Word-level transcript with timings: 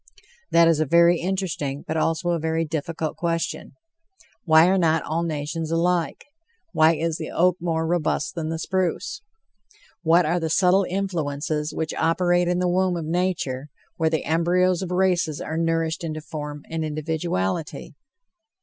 That 0.49 0.67
is 0.67 0.79
a 0.79 0.87
very 0.87 1.19
interesting, 1.19 1.83
but 1.87 1.95
also 1.95 2.29
a 2.31 2.39
very 2.39 2.65
difficult 2.65 3.17
question. 3.17 3.73
Why 4.45 4.65
are 4.67 4.79
not 4.79 5.03
all 5.03 5.21
nations 5.21 5.69
alike? 5.69 6.25
Why 6.73 6.95
is 6.95 7.17
the 7.17 7.29
oak 7.29 7.57
more 7.59 7.85
robust 7.85 8.33
than 8.33 8.49
the 8.49 8.57
spruce? 8.57 9.21
What 10.01 10.25
are 10.25 10.39
the 10.39 10.49
subtle 10.49 10.87
influences 10.89 11.71
which 11.71 11.93
operate 11.93 12.47
in 12.47 12.57
the 12.57 12.67
womb 12.67 12.97
of 12.97 13.05
nature, 13.05 13.69
where 13.97 14.09
"the 14.09 14.25
embryos 14.25 14.81
of 14.81 14.89
races 14.89 15.39
are 15.39 15.55
nourished 15.55 16.03
into 16.03 16.19
form 16.21 16.63
and 16.67 16.83
individuality?" 16.83 17.93